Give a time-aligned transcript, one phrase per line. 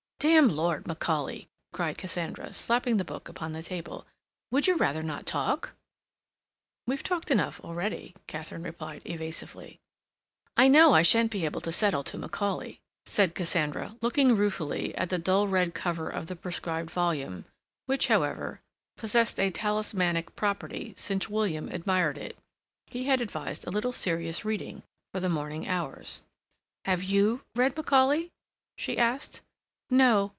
[0.21, 4.05] "Damn Lord Macaulay!" cried Cassandra, slapping the book upon the table.
[4.51, 5.73] "Would you rather not talk?"
[6.85, 9.79] "We've talked enough already," Katharine replied evasively.
[10.55, 15.09] "I know I shan't be able to settle to Macaulay," said Cassandra, looking ruefully at
[15.09, 17.45] the dull red cover of the prescribed volume,
[17.87, 18.61] which, however,
[18.97, 22.37] possessed a talismanic property, since William admired it.
[22.85, 26.21] He had advised a little serious reading for the morning hours.
[26.85, 28.29] "Have you read Macaulay?"
[28.77, 29.41] she asked.
[29.93, 30.29] "No.